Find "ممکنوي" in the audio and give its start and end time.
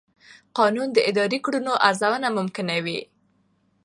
2.37-2.99